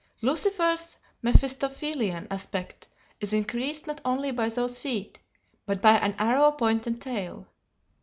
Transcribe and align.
"Lucifer's 0.23 0.97
Mephistophelian 1.21 2.25
aspect 2.31 2.87
is 3.19 3.33
increased 3.33 3.85
not 3.85 4.01
only 4.03 4.31
by 4.31 4.49
those 4.49 4.79
feet, 4.79 5.19
but 5.67 5.79
by 5.79 5.95
an 5.99 6.15
arrow 6.17 6.49
pointed 6.51 6.99
tail. 6.99 7.45